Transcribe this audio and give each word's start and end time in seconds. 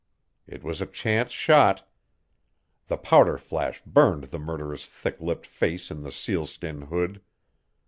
It 0.47 0.63
was 0.63 0.81
a 0.81 0.87
chance 0.87 1.31
shot. 1.31 1.87
The 2.87 2.97
powder 2.97 3.37
flash 3.37 3.83
burned 3.85 4.23
the 4.33 4.39
murderous, 4.39 4.87
thick 4.87 5.17
lipped 5.21 5.45
face 5.45 5.91
in 5.91 6.01
the 6.01 6.11
sealskin 6.11 6.81
hood. 6.87 7.21